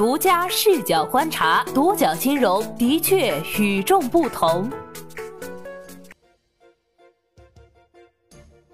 [0.00, 4.70] 独家视角观察，独角金融的确与众不同。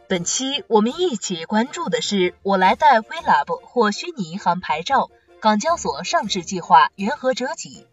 [0.06, 5.10] 本期我们一起关注的是我来带 VLab 获虚拟银行牌照，
[5.40, 7.88] 港交所上市计划缘何折戟？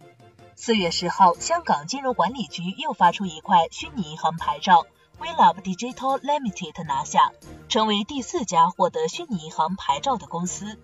[0.55, 4.85] 四月十号，香港金融管理局又发出一块虚拟银行牌照
[5.19, 7.31] ，VLab Digital Limited 拿下，
[7.67, 10.77] 成为第四家获得虚拟银行牌照的公司。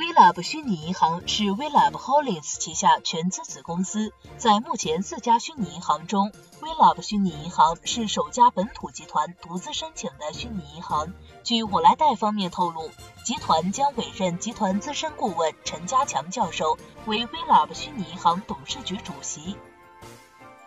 [0.00, 11.12] VLab 虚拟银行是 VLab Holdings 旗下全资子公司，在目前四家虚拟银行中，VLab 虚拟银行是首家本土集团独资申请的虚拟银行。
[11.44, 12.88] 据我来贷方面透露，
[13.26, 19.54] 集团将委任集团资深顾问陈家强教授为 VLab 虚拟银行董事局主席。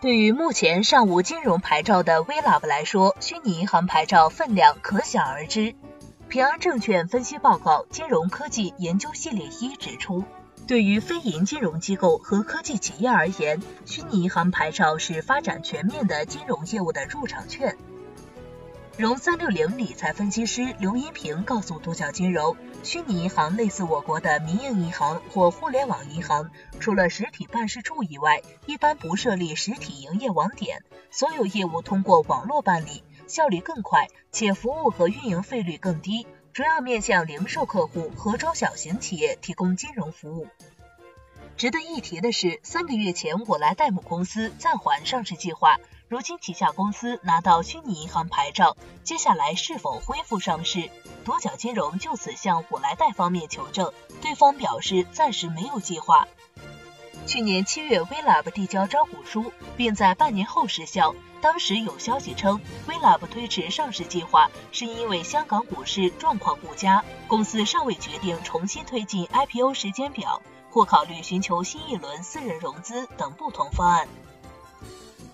[0.00, 5.74] 对于目前尚无金融牌照的 VLab 来说，虚拟银行牌照分量可想而知。
[6.34, 10.24] 平安证券分析报告金融科技研究系列一指出，
[10.66, 17.76] 对于非银金融机构和科技企业而言，虚拟银行牌照是发展全面的金融业务的入场券。
[18.98, 30.82] 融三六零理财分析师刘银平告诉独角金融，虚拟银行类似我国的民营银行或互联网银行，除了实体办事处以外，一般不设立实体营业网点，
[31.12, 33.04] 所有业务通过网络办理。
[33.26, 40.46] 效率更快，且服务和运营费率更低，主要面向零售客户和中小型企业提供金融服务。
[41.56, 50.90] 值得一提的是，三个月前我来贷母公司暂缓上市计划，如今旗下公司拿到虚拟银行牌照，接下来是否恢复上市？
[51.24, 56.26] 独角金融就此向我来贷方面求证，对方表示暂时没有计划。
[57.26, 61.14] 去年七月，VLab 递交招股书，并在半年后失效。
[61.40, 74.06] 当时有消息称，VLab 推迟上市计划是因为香港股市状况不佳，公司尚未决定重新推进 IPO 时间表，或考虑寻求新一轮私人融资等不同方案。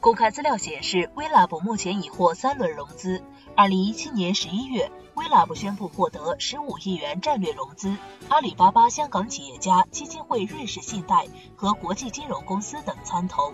[0.00, 3.22] 公开资料显示，VLab 目前已获三轮融资。
[3.54, 7.94] 二零一七年十一月，VLab 宣布获得十五亿元战略融资，
[8.30, 13.52] 阿里巴巴香港企业家基金会、瑞士信贷和国际金融公司等参投。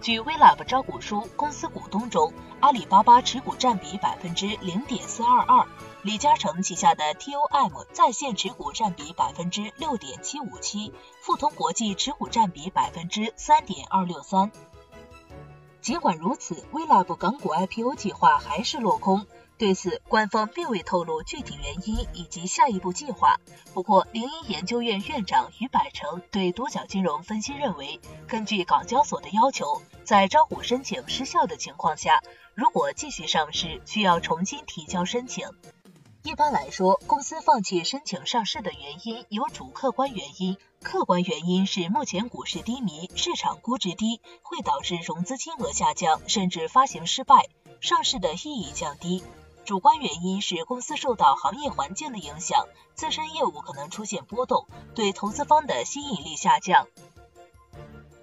[0.00, 5.66] 据 VLab 招股书，公司股东中，阿里巴巴持股占比百分之零点四二二，
[6.02, 14.52] 李嘉诚旗下的 TOM 在线持股占比百分之六点七五七，富通国际持股占比百分之三点二六三。
[15.82, 19.26] 尽管如此，VLab 港股 IPO 计划还是落空。
[19.58, 23.36] 对此，官方并未透露具体原因以及下一步计划。
[23.74, 32.22] 不过，零一研究院院长于百成对多角金融分析认为，根据港交所的要求，在招股申请失效的情况下，
[32.54, 35.48] 如果继续上市，需要重新提交申请。
[36.24, 40.56] 一般来说，公司放弃申请上市的原因有主客观原因。
[40.80, 47.48] 客观原因是目前股市低迷，市场估值低，会导致融资金额下降，甚至发行失败，
[47.80, 49.24] 上市的意义降低。
[49.64, 56.86] 主观原因是公司受到行业环境的影响，自身业务可能出现波动，对投资方的吸引力下降。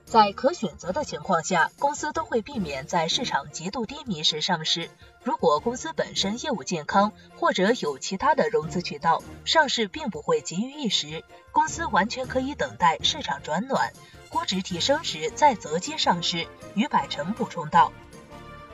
[0.09, 4.89] 在可选择的情况下，公司都会避免在市场极度低迷时上市。
[5.23, 13.93] 如果公司本身业务健康，或者有其他的融资渠道，上市并不会急于一时，公司完全可以等待市场转暖，
[14.29, 16.47] 估值提升时再择机上市。
[16.73, 17.93] 于百成补充道。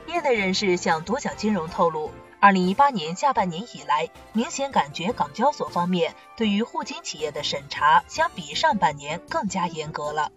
[0.06, 2.10] 业内人士向独角金融透露。
[2.40, 10.32] 二零一八年下半年以来，明显感觉港交所方面对于互金企业的审查相比上半年更加严格了。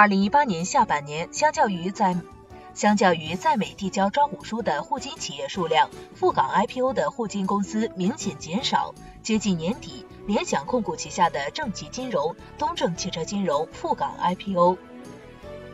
[0.00, 2.16] 二零一八年下半年，相较于在
[2.72, 8.94] 相较于在美递交招股书的互金企业数量，赴港 IPO 的互金公司明显减少。
[9.22, 14.78] 接近年底，联想控股旗下的正极金融、东正汽车金融赴港 IPO。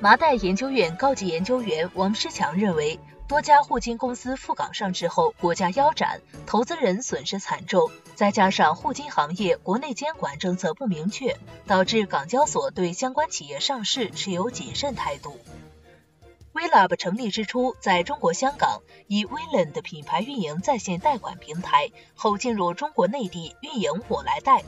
[0.01, 2.99] 麻袋研究院高级研究员王世强认为。
[3.29, 11.37] 多家互金公司赴港上市后，股价腰斩，投资人损失惨重，再加上互金行业国内监管政策不明确，
[11.67, 15.37] 导致港交所对相关企业上市持有谨慎态度。
[16.55, 24.63] VLab 成立之初，在中国香港以 Vland 品牌运营在线贷款平台，后进入中国内地运营我来贷。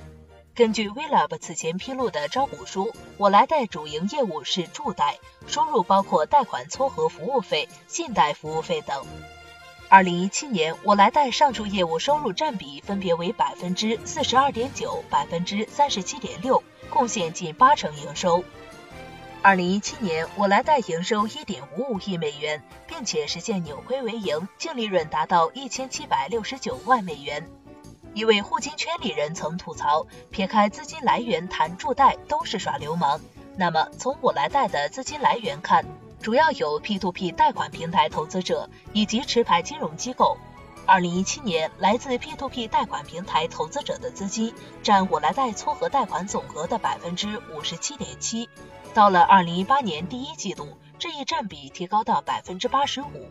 [0.59, 9.07] 根据 VLab 此前披露的招股书，我来贷主营业务是助贷，收入包括贷款撮合服务费、信贷服务费等。
[9.89, 18.43] 二零一七年，我来贷上述业务收入占比分别为百分之四十二点九、百分之三十七点六，贡献近八成营收。
[19.43, 27.49] 二零一七年，我来贷营收一点五五亿美元，并且实现扭亏为盈，净利润达到一千七百六十九万美元。
[28.19, 33.21] 一位互金圈里人曾吐槽：撇开资金来源谈助贷都是耍流氓。
[33.57, 35.87] 那么从我来贷的资金来源看，
[36.21, 40.37] 主要有 P2P 贷款平台投资者以及持牌金融机构。
[40.85, 48.51] 二零一七年，来自 P2P 贷款平台投资者的资金占我来贷撮合贷款总额的百分之五十七点七。
[48.95, 53.31] 到了二零一八年第一季度，这一占比提高到百分之八十五。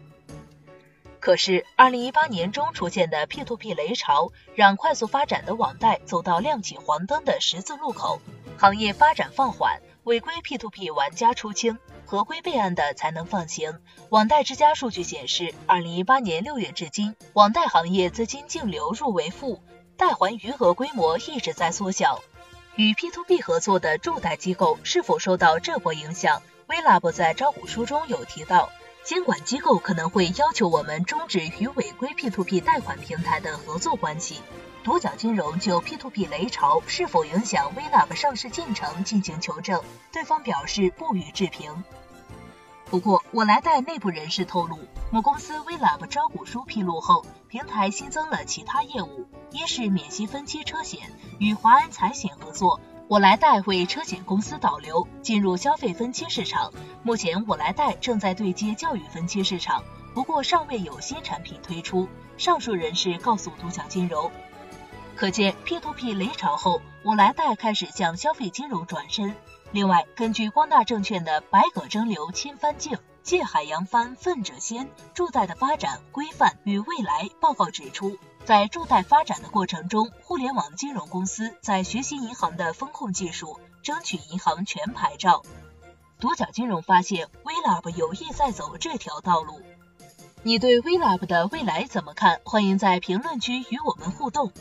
[1.28, 8.22] 可是，二零一八年中出现的 P2P 雷潮，让快速发展的网贷走到亮起黄灯的十字路口，
[8.58, 11.80] 行业发展放缓，违规 P2P 玩家出清。
[12.06, 13.78] 合规备案的才能放行。
[14.08, 19.62] 网贷之家数据显示，二零一八年六月至今，网贷行业资金净流入为负，
[19.98, 22.24] 贷还余额规模一直在缩小。
[22.78, 28.70] 与 P2P 合作的助贷机构是否受到这波影响？VLab 在招股书中有提到，
[29.08, 34.42] 监管机构可能会要求我们终止与违规 P2P 贷款平台的合作关系。
[34.84, 39.82] 独角金融就 P2P 雷潮是否影响 VLab 上市进程进行求证，
[40.12, 41.86] 对方表示不予置评。
[42.88, 44.78] 不过，我来带内部人士透露，
[45.10, 56.74] 母公司 VLab 招股书披露后，平台新增了其他业务，一是免息分期车险，与华安财险合作，我来贷为车险公司导流，进入消费分期市场。
[57.04, 59.82] 目前，我来贷正在对接教育分期市场，
[60.14, 62.10] 不过尚未有新产品推出。
[62.38, 64.30] 上述人士告诉独享金融。
[65.16, 69.34] 可见，P2P 雷潮后，我来贷开始向消费金融转身。
[69.72, 85.44] 另外，根据光大证券的“百舸争流千帆竞，借海扬帆奋者先”助贷的发展规范与未来报告指出，在助贷发展的过程中，互联网金融公司在学习银行的风控技术，争取银行全牌照。
[86.18, 89.60] 独角金融发现，VLab 有意在走这条道路。
[90.44, 92.40] 你对 VLab 的未来怎么看？
[92.46, 94.54] 欢迎在评论区与我们互动。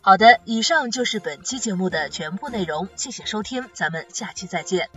[0.00, 4.88] 好的，以上就是本期节目的全部内容，谢谢收听，咱们下期再见。